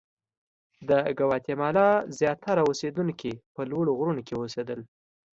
د 0.89 0.91
ګواتیمالا 1.19 1.89
زیاتره 2.19 2.61
اوسېدونکي 2.67 3.33
په 3.53 3.61
لوړو 3.71 3.91
غرونو 3.99 4.21
کې 4.27 4.33
اوسېدل. 4.41 4.79